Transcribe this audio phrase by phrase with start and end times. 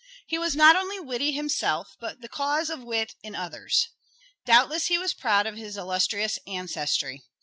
[0.25, 3.89] He was not only witty himself but the cause of wit in others...
[4.47, 7.21] Doubtless he was proud of his illustrious ancestry.